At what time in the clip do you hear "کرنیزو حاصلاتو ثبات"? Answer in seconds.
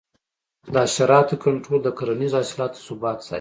1.97-3.19